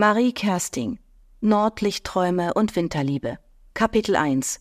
[0.00, 1.00] Marie Kersting
[1.40, 3.40] Nordlichtträume und Winterliebe
[3.74, 4.60] Kapitel 1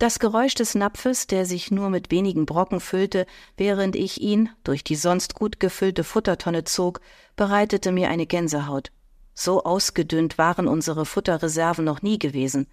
[0.00, 3.26] Das Geräusch des Napfes, der sich nur mit wenigen Brocken füllte,
[3.56, 7.00] während ich ihn durch die sonst gut gefüllte Futtertonne zog,
[7.36, 8.90] bereitete mir eine Gänsehaut.
[9.34, 12.66] So ausgedünnt waren unsere Futterreserven noch nie gewesen.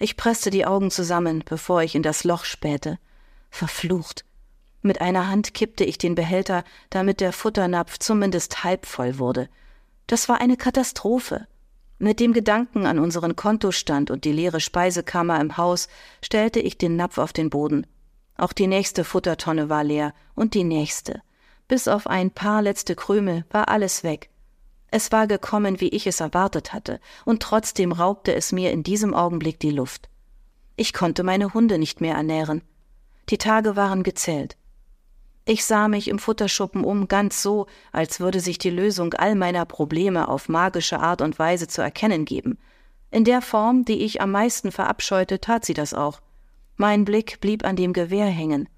[0.00, 2.98] Ich presste die Augen zusammen, bevor ich in das Loch spähte.
[3.50, 4.24] Verflucht.
[4.82, 9.48] Mit einer Hand kippte ich den Behälter, damit der Futternapf zumindest halb voll wurde.
[10.08, 11.46] Das war eine Katastrophe.
[11.98, 15.86] Mit dem Gedanken an unseren Kontostand und die leere Speisekammer im Haus
[16.24, 17.86] stellte ich den Napf auf den Boden.
[18.36, 21.20] Auch die nächste Futtertonne war leer und die nächste.
[21.68, 24.30] Bis auf ein paar letzte Krümel war alles weg.
[24.90, 29.12] Es war gekommen, wie ich es erwartet hatte, und trotzdem raubte es mir in diesem
[29.12, 30.08] Augenblick die Luft.
[30.76, 32.62] Ich konnte meine Hunde nicht mehr ernähren.
[33.28, 34.56] Die Tage waren gezählt.
[35.50, 39.64] Ich sah mich im Futterschuppen um, ganz so, als würde sich die Lösung all meiner
[39.64, 42.58] Probleme auf magische Art und Weise zu erkennen geben.
[43.10, 46.20] In der Form, die ich am meisten verabscheute, tat sie das auch.
[46.76, 48.68] Mein Blick blieb an dem Gewehr hängen.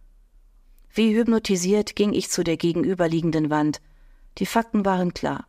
[0.95, 3.81] Wie hypnotisiert ging ich zu der gegenüberliegenden Wand.
[4.39, 5.49] Die Fakten waren klar.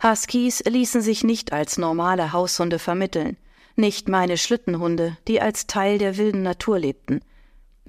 [0.00, 3.36] Huskies ließen sich nicht als normale Haushunde vermitteln,
[3.74, 7.22] nicht meine Schlittenhunde, die als Teil der wilden Natur lebten.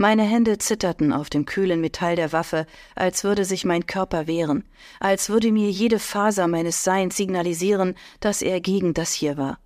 [0.02, 4.64] Meine Hände zitterten auf dem kühlen Metall der Waffe, als würde sich mein Körper wehren,
[5.00, 9.60] als würde mir jede Faser meines Seins signalisieren, dass er gegen das hier war.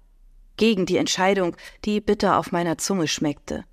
[0.57, 3.63] Gegen die Entscheidung, die bitter auf meiner Zunge schmeckte.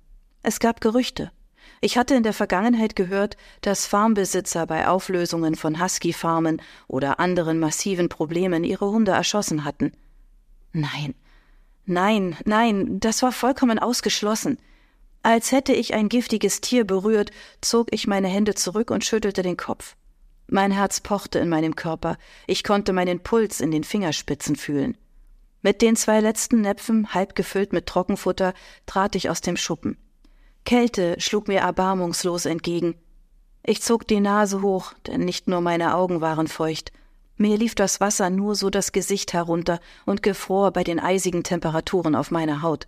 [0.41, 1.33] Es gab Gerüchte.
[1.81, 8.07] Ich hatte in der Vergangenheit gehört, dass Farmbesitzer bei Auflösungen von Husky-Farmen oder anderen massiven
[8.07, 9.91] Problemen ihre Hunde erschossen hatten.
[10.71, 11.13] Nein,
[11.85, 14.57] nein, nein, das war vollkommen ausgeschlossen.
[15.23, 19.55] Als hätte ich ein giftiges Tier berührt, zog ich meine Hände zurück und schüttelte den
[19.55, 19.95] Kopf.
[20.47, 24.97] Mein Herz pochte in meinem Körper, ich konnte meinen Puls in den Fingerspitzen fühlen.
[25.61, 28.53] Mit den zwei letzten Näpfen, halb gefüllt mit Trockenfutter,
[28.85, 29.97] trat ich aus dem Schuppen.
[30.65, 32.95] Kälte schlug mir erbarmungslos entgegen.
[33.63, 36.91] Ich zog die Nase hoch, denn nicht nur meine Augen waren feucht.
[37.37, 42.13] Mir lief das Wasser nur so das Gesicht herunter und gefror bei den eisigen Temperaturen
[42.13, 42.87] auf meiner Haut.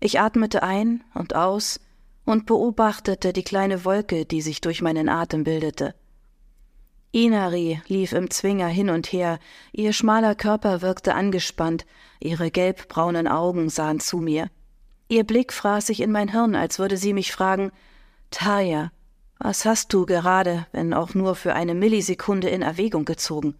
[0.00, 1.78] Ich atmete ein und aus
[2.24, 5.94] und beobachtete die kleine Wolke, die sich durch meinen Atem bildete.
[7.12, 9.38] Inari lief im Zwinger hin und her,
[9.72, 11.84] ihr schmaler Körper wirkte angespannt,
[12.20, 14.48] ihre gelbbraunen Augen sahen zu mir.
[15.08, 17.72] Ihr Blick fraß sich in mein Hirn, als würde sie mich fragen
[18.30, 18.92] Taya,
[19.38, 23.56] was hast du gerade, wenn auch nur für eine Millisekunde in Erwägung gezogen?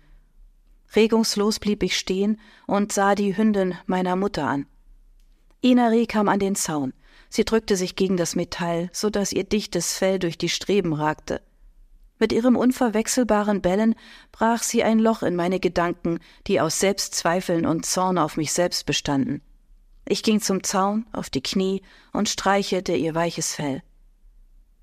[0.94, 4.66] Regungslos blieb ich stehen und sah die Hündin meiner Mutter an.
[5.62, 6.92] Inari kam an den Zaun.
[7.28, 11.42] Sie drückte sich gegen das Metall, so dass ihr dichtes Fell durch die Streben ragte.
[12.18, 13.94] Mit ihrem unverwechselbaren Bellen
[14.32, 18.84] brach sie ein Loch in meine Gedanken, die aus Selbstzweifeln und Zorn auf mich selbst
[18.84, 19.42] bestanden.
[20.06, 21.82] Ich ging zum Zaun, auf die Knie
[22.12, 23.82] und streichelte ihr weiches Fell.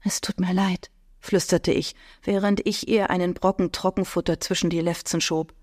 [0.03, 0.89] Es tut mir leid,
[1.19, 5.53] flüsterte ich, während ich ihr einen Brocken Trockenfutter zwischen die Lefzen schob.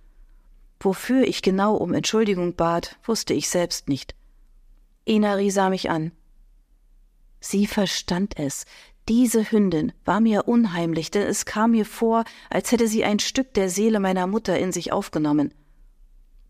[0.80, 4.14] Wofür ich genau um Entschuldigung bat, wusste ich selbst nicht.
[5.04, 6.12] Inari sah mich an.
[7.40, 8.64] Sie verstand es.
[9.06, 13.52] Diese Hündin war mir unheimlich, denn es kam mir vor, als hätte sie ein Stück
[13.52, 15.52] der Seele meiner Mutter in sich aufgenommen.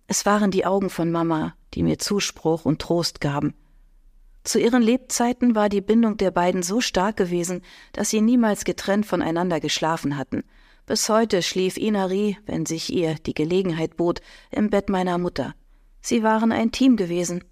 [0.06, 3.54] Es waren die Augen von Mama, die mir Zuspruch und Trost gaben.
[4.44, 9.06] Zu ihren Lebzeiten war die Bindung der beiden so stark gewesen, dass sie niemals getrennt
[9.06, 10.44] voneinander geschlafen hatten.
[10.86, 15.54] Bis heute schlief Inari, wenn sich ihr die Gelegenheit bot, im Bett meiner Mutter.
[16.02, 17.42] Sie waren ein Team gewesen,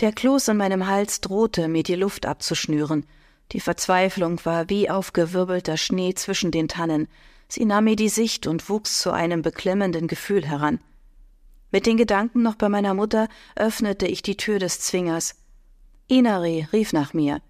[0.00, 3.06] der Kloß in meinem Hals drohte, mir die Luft abzuschnüren.
[3.52, 7.08] Die Verzweiflung war wie aufgewirbelter Schnee zwischen den Tannen.
[7.48, 10.80] Sie nahm mir die Sicht und wuchs zu einem beklemmenden Gefühl heran.
[11.70, 15.34] Mit den Gedanken noch bei meiner Mutter öffnete ich die Tür des Zwingers.
[16.08, 17.40] Inari rief nach mir.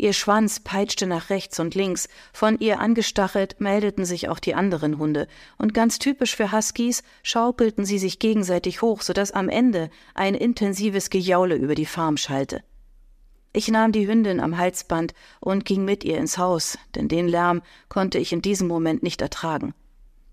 [0.00, 4.96] Ihr Schwanz peitschte nach rechts und links, von ihr angestachelt meldeten sich auch die anderen
[4.96, 5.28] Hunde,
[5.58, 10.34] und ganz typisch für Huskies schaukelten sie sich gegenseitig hoch, so dass am Ende ein
[10.34, 12.62] intensives Gejaule über die Farm schallte.
[13.52, 17.60] Ich nahm die Hündin am Halsband und ging mit ihr ins Haus, denn den Lärm
[17.90, 19.74] konnte ich in diesem Moment nicht ertragen.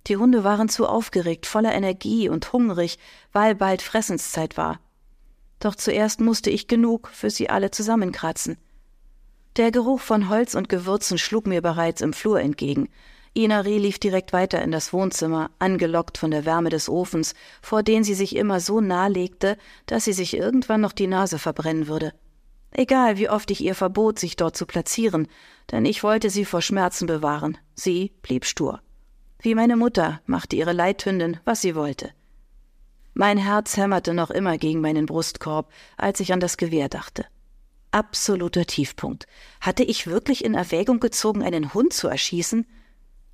[0.07, 2.99] Die Hunde waren zu aufgeregt, voller Energie und hungrig,
[3.33, 4.79] weil bald Fressenszeit war.
[5.59, 8.57] Doch zuerst musste ich genug für sie alle zusammenkratzen.
[9.57, 12.89] Der Geruch von Holz und Gewürzen schlug mir bereits im Flur entgegen.
[13.33, 17.33] Inari lief direkt weiter in das Wohnzimmer, angelockt von der Wärme des Ofens,
[17.63, 19.57] vor den sie sich immer so nahe legte,
[19.87, 22.13] dass sie sich irgendwann noch die Nase verbrennen würde.
[22.69, 25.27] Egal, wie oft ich ihr verbot, sich dort zu platzieren,
[25.71, 27.57] denn ich wollte sie vor Schmerzen bewahren.
[27.73, 28.81] Sie blieb stur.
[29.39, 32.11] Wie meine Mutter machte ihre Leithündin, was sie wollte.
[33.15, 37.25] Mein Herz hämmerte noch immer gegen meinen Brustkorb, als ich an das Gewehr dachte.
[37.91, 39.27] Absoluter Tiefpunkt.
[39.61, 42.65] Hatte ich wirklich in Erwägung gezogen, einen Hund zu erschießen?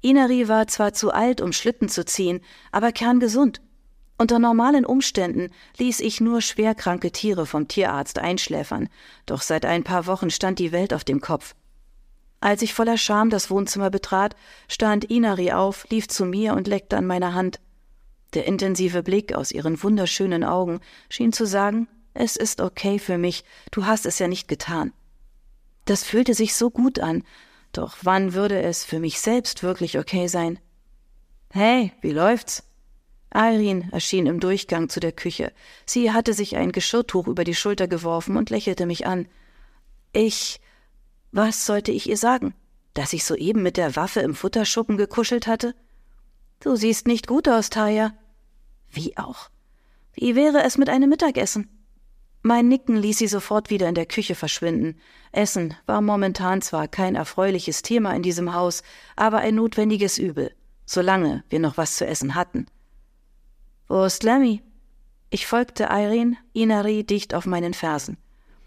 [0.02, 2.42] Inari war zwar zu alt, um Schlitten zu ziehen,
[2.72, 3.62] aber kerngesund.
[4.18, 8.90] Unter normalen Umständen ließ ich nur schwerkranke Tiere vom Tierarzt einschläfern,
[9.26, 11.56] doch seit ein paar Wochen stand die Welt auf dem Kopf.
[12.40, 14.36] Als ich voller Scham das Wohnzimmer betrat,
[14.68, 17.60] stand Inari auf, lief zu mir und leckte an meiner Hand.
[18.34, 20.80] Der intensive Blick aus ihren wunderschönen Augen
[21.10, 24.94] schien zu sagen, es ist okay für mich, du hast es ja nicht getan.
[25.86, 27.24] Das fühlte sich so gut an,
[27.72, 30.60] doch wann würde es für mich selbst wirklich okay sein?
[31.50, 32.64] Hey, wie läuft's?
[33.34, 35.52] Irene erschien im Durchgang zu der Küche.
[35.86, 39.28] Sie hatte sich ein Geschirrtuch über die Schulter geworfen und lächelte mich an.
[40.14, 40.62] Ich.
[41.32, 42.54] Was sollte ich ihr sagen?
[42.94, 45.74] Dass ich soeben mit der Waffe im Futterschuppen gekuschelt hatte?
[46.60, 48.14] Du siehst nicht gut aus, Taya.
[48.92, 49.50] Wie auch.
[50.14, 51.83] Wie wäre es mit einem Mittagessen?
[52.46, 55.00] Mein Nicken ließ sie sofort wieder in der Küche verschwinden.
[55.32, 58.84] Essen war momentan zwar kein erfreuliches Thema in diesem Haus,
[59.16, 60.54] aber ein notwendiges Übel,
[60.86, 62.66] solange wir noch was zu essen hatten.
[63.88, 64.62] Wo ist Lemmy?
[65.30, 68.18] Ich folgte Irene, Inari dicht auf meinen Fersen.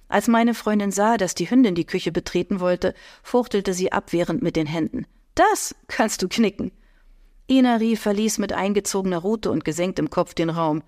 [0.08, 4.56] Als meine Freundin sah, dass die Hündin die Küche betreten wollte, fuchtelte sie abwehrend mit
[4.56, 5.06] den Händen.
[5.34, 6.72] Das kannst du knicken.
[7.46, 10.82] Inari verließ mit eingezogener Rute und gesenktem Kopf den Raum.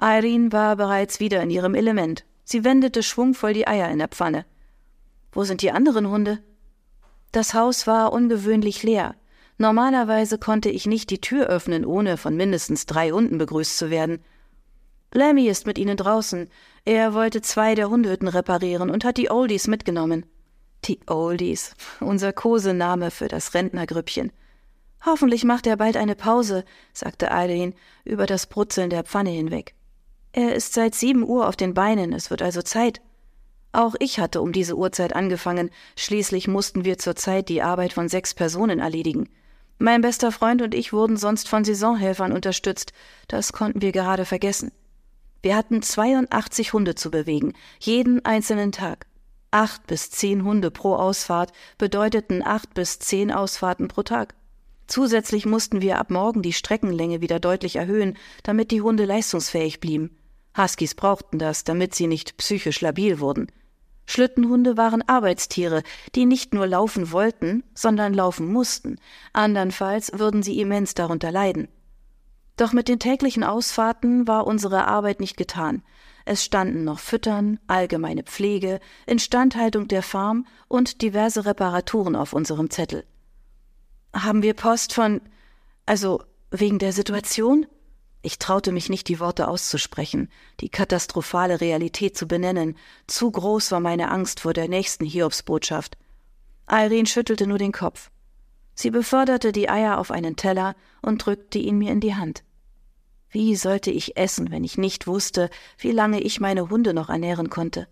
[0.00, 2.24] Irene war bereits wieder in ihrem Element.
[2.44, 4.44] Sie wendete schwungvoll die Eier in der Pfanne.
[5.32, 6.38] Wo sind die anderen Hunde?
[7.32, 9.14] Das Haus war ungewöhnlich leer.
[9.58, 14.22] Normalerweise konnte ich nicht die Tür öffnen, ohne von mindestens drei Hunden begrüßt zu werden.
[15.12, 16.48] Lemmy ist mit ihnen draußen.
[16.84, 20.26] Er wollte zwei der Hundehütten reparieren und hat die Oldies mitgenommen.
[20.84, 24.30] Die Oldies, unser Kosename für das Rentnergrüppchen.
[25.04, 29.75] Hoffentlich macht er bald eine Pause, sagte Eileen über das Brutzeln der Pfanne hinweg.
[30.36, 33.00] Er ist seit sieben Uhr auf den Beinen, es wird also Zeit.
[33.72, 38.10] Auch ich hatte um diese Uhrzeit angefangen, schließlich mussten wir zur Zeit die Arbeit von
[38.10, 39.30] sechs Personen erledigen.
[39.78, 42.92] Mein bester Freund und ich wurden sonst von Saisonhelfern unterstützt.
[43.28, 44.72] Das konnten wir gerade vergessen.
[45.40, 49.06] Wir hatten 82 Hunde zu bewegen, jeden einzelnen Tag.
[49.52, 54.34] Acht bis zehn Hunde pro Ausfahrt bedeuteten acht bis zehn Ausfahrten pro Tag.
[54.86, 60.10] Zusätzlich mussten wir ab morgen die Streckenlänge wieder deutlich erhöhen, damit die Hunde leistungsfähig blieben.
[60.56, 63.46] Huskies brauchten das, damit sie nicht psychisch labil wurden.
[64.06, 65.82] Schlittenhunde waren Arbeitstiere,
[66.14, 68.98] die nicht nur laufen wollten, sondern laufen mussten,
[69.32, 71.68] andernfalls würden sie immens darunter leiden.
[72.56, 75.82] Doch mit den täglichen Ausfahrten war unsere Arbeit nicht getan.
[76.24, 83.04] Es standen noch Füttern, allgemeine Pflege, Instandhaltung der Farm und diverse Reparaturen auf unserem Zettel.
[84.14, 85.20] Haben wir Post von.
[85.84, 87.66] also wegen der Situation?
[88.22, 90.30] Ich traute mich nicht, die Worte auszusprechen,
[90.60, 92.76] die katastrophale Realität zu benennen.
[93.06, 95.96] Zu groß war meine Angst vor der nächsten Hiobsbotschaft.
[96.68, 98.10] Irene schüttelte nur den Kopf.
[98.74, 102.42] Sie beförderte die Eier auf einen Teller und drückte ihn mir in die Hand.
[103.30, 107.50] Wie sollte ich essen, wenn ich nicht wusste, wie lange ich meine Hunde noch ernähren
[107.50, 107.88] konnte?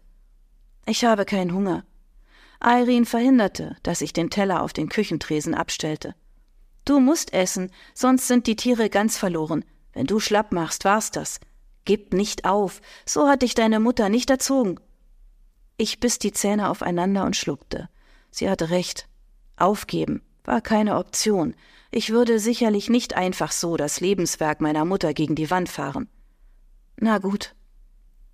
[0.87, 1.85] Ich habe keinen Hunger.
[2.63, 6.15] Irene verhinderte, dass ich den Teller auf den Küchentresen abstellte.
[6.85, 9.65] Du musst essen, sonst sind die Tiere ganz verloren.
[9.95, 11.41] Wenn du schlapp machst, war's das.
[11.85, 14.81] Gib nicht auf, so hat dich deine Mutter nicht erzogen.
[15.77, 17.89] Ich biss die Zähne aufeinander und schluckte.
[18.31, 19.09] Sie hatte recht.
[19.57, 21.55] Aufgeben war keine Option.
[21.91, 26.09] Ich würde sicherlich nicht einfach so das Lebenswerk meiner Mutter gegen die Wand fahren.
[26.99, 27.55] Na gut.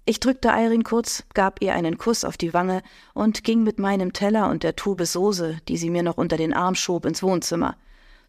[0.06, 2.82] Ich drückte Eirin kurz, gab ihr einen Kuss auf die Wange
[3.14, 6.52] und ging mit meinem Teller und der Tube Soße, die sie mir noch unter den
[6.52, 7.76] Arm schob, ins Wohnzimmer.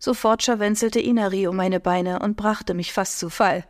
[0.04, 3.66] Sofort scharwenzelte Inari um meine Beine und brachte mich fast zu Fall.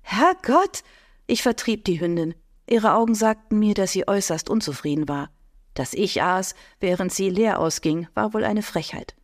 [0.00, 0.82] Herrgott!
[1.26, 2.34] Ich vertrieb die Hündin.
[2.66, 5.28] Ihre Augen sagten mir, dass sie äußerst unzufrieden war.
[5.74, 9.14] Dass ich aß, während sie leer ausging, war wohl eine Frechheit.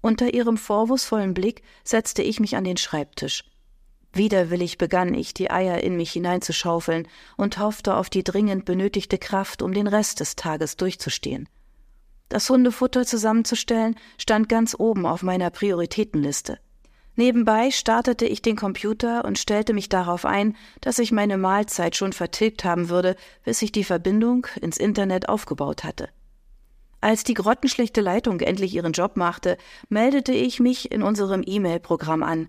[0.00, 3.44] Unter ihrem vorwurfsvollen Blick setzte ich mich an den Schreibtisch.
[4.12, 9.62] Widerwillig begann ich, die Eier in mich hineinzuschaufeln und hoffte auf die dringend benötigte Kraft,
[9.62, 11.48] um den Rest des Tages durchzustehen.
[12.28, 16.58] Das Hundefutter zusammenzustellen stand ganz oben auf meiner Prioritätenliste.
[17.16, 22.12] Nebenbei startete ich den Computer und stellte mich darauf ein, dass ich meine Mahlzeit schon
[22.12, 23.14] vertilgt haben würde,
[23.44, 26.08] bis ich die Verbindung ins Internet aufgebaut hatte.
[27.00, 32.48] Als die grottenschlechte Leitung endlich ihren Job machte, meldete ich mich in unserem E-Mail-Programm an.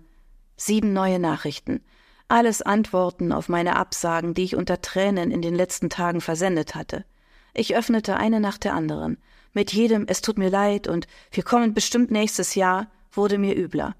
[0.56, 1.84] Sieben neue Nachrichten.
[2.26, 7.04] Alles Antworten auf meine Absagen, die ich unter Tränen in den letzten Tagen versendet hatte.
[7.54, 9.18] Ich öffnete eine nach der anderen.
[9.56, 13.96] Mit jedem Es tut mir leid und wir kommen bestimmt nächstes Jahr wurde mir übler.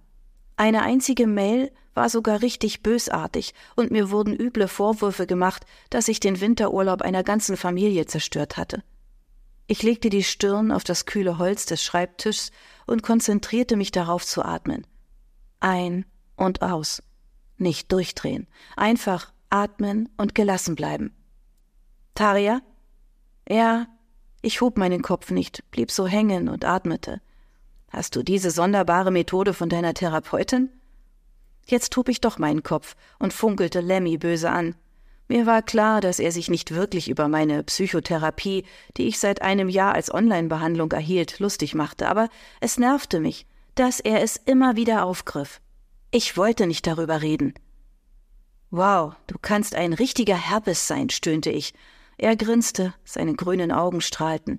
[0.57, 6.21] Eine einzige Mail war sogar richtig bösartig, und mir wurden üble Vorwürfe gemacht, dass ich
[6.21, 8.85] den Winterurlaub einer ganzen Familie zerstört hatte.
[9.67, 12.51] Ich legte die Stirn auf das kühle Holz des Schreibtischs
[12.87, 14.87] und konzentrierte mich darauf zu atmen.
[15.61, 16.05] Ein
[16.37, 17.03] und aus.
[17.57, 18.47] Nicht durchdrehen.
[18.77, 21.17] Einfach atmen und gelassen bleiben.
[22.15, 22.61] Taria?
[23.49, 23.87] Ja.
[24.47, 27.21] Ich hob meinen Kopf nicht, blieb so hängen und atmete.
[27.91, 30.71] Hast du diese sonderbare Methode von deiner Therapeutin?
[31.67, 34.76] Jetzt hob ich doch meinen Kopf und funkelte Lemmy böse an.
[35.26, 38.65] Mir war klar, dass er sich nicht wirklich über meine Psychotherapie,
[38.97, 42.29] die ich seit einem Jahr als Online-Behandlung erhielt, lustig machte, aber
[42.61, 45.61] es nervte mich, dass er es immer wieder aufgriff.
[46.12, 47.53] Ich wollte nicht darüber reden.
[48.71, 51.75] Wow, du kannst ein richtiger Herpes sein, stöhnte ich.
[52.19, 54.59] Er grinste, seine grünen Augen strahlten.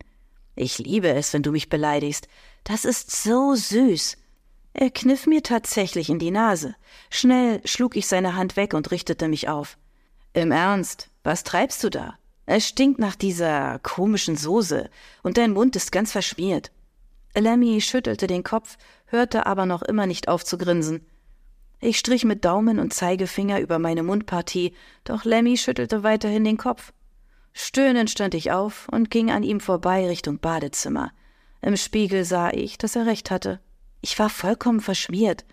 [0.56, 2.28] Ich liebe es, wenn du mich beleidigst.
[2.64, 4.18] Das ist so süß.
[4.74, 6.76] Er kniff mir tatsächlich in die Nase.
[7.10, 9.78] Schnell schlug ich seine Hand weg und richtete mich auf.
[10.34, 12.18] Im Ernst, was treibst du da?
[12.46, 14.90] Es stinkt nach dieser komischen Soße
[15.24, 16.72] und dein Mund ist ganz verschmiert.
[17.36, 21.06] Lemmy schüttelte den Kopf, hörte aber noch immer nicht auf zu grinsen.
[21.80, 24.74] Ich strich mit Daumen und Zeigefinger über meine Mundpartie,
[25.04, 26.94] doch Lemmy schüttelte weiterhin den Kopf.
[27.60, 31.12] Stöhnend stand ich auf und ging an ihm vorbei Richtung Badezimmer.
[31.60, 33.60] Im Spiegel sah ich, dass er recht hatte.
[34.00, 35.44] Ich war vollkommen verschmiert.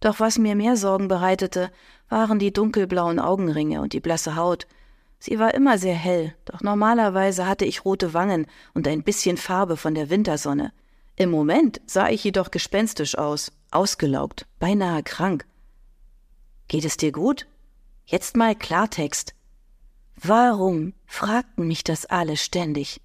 [0.00, 1.70] Doch was mir mehr Sorgen bereitete,
[2.08, 4.66] waren die dunkelblauen Augenringe und die blasse Haut.
[5.20, 9.76] Sie war immer sehr hell, doch normalerweise hatte ich rote Wangen und ein bisschen Farbe
[9.76, 10.72] von der Wintersonne.
[11.14, 15.46] Im Moment sah ich jedoch gespenstisch aus, ausgelaugt, beinahe krank.
[16.66, 17.46] Geht es dir gut?
[18.06, 19.36] Jetzt mal Klartext.
[20.16, 23.00] Warum fragten mich das alle ständig?